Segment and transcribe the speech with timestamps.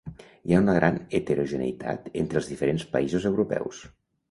[0.45, 3.87] Hi ha una gran heterogeneïtat entre els diferents països europeus.